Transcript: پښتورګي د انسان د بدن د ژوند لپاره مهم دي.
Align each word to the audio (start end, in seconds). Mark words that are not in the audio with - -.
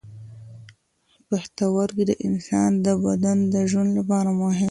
پښتورګي 1.27 2.03
د 2.07 2.11
انسان 2.27 2.71
د 2.85 2.87
بدن 3.05 3.37
د 3.53 3.55
ژوند 3.69 3.89
لپاره 3.99 4.29
مهم 4.39 4.53
دي. 4.57 4.59